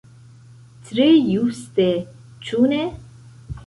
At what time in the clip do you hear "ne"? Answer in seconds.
2.75-2.85